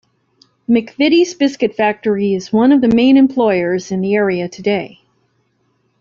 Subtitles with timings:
[0.67, 5.01] McVitie's biscuit factory is one of the main employers in the area today.